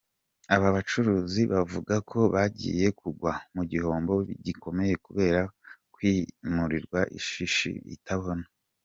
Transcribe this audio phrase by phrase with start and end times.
[0.55, 4.13] Aba bacuruzi bavuga ko bagiye kugwa mu gihombo
[4.45, 5.41] gikomeye kubera
[5.95, 8.45] kwimurwa shishi itabona.